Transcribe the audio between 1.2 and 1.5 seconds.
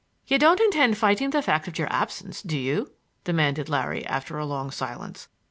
the